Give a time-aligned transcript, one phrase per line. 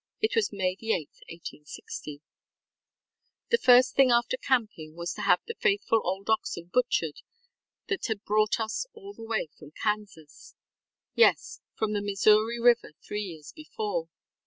[0.19, 2.23] It was May 8, 1860.
[3.53, 7.21] ŌĆ£The first thing after camping was to have the faithful old oxen butchered
[7.87, 13.53] that had brought us all the way from KansasŌĆöyes, from the Missouri River three years
[13.55, 14.09] before.